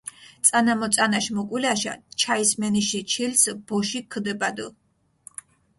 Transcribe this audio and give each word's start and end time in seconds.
წანამოწანაშ 0.49 1.27
მუკულაშა 1.35 1.93
ჩაისმენიში 2.23 3.01
ჩილცჷ 3.13 3.51
ბოშიქ 3.67 4.05
ქჷდებადჷ. 4.11 4.67